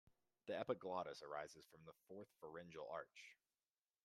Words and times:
The 0.47 0.57
epiglottis 0.59 1.21
arises 1.21 1.67
from 1.69 1.83
the 1.85 1.93
fourth 2.07 2.27
pharyngeal 2.39 2.87
arch. 2.91 3.37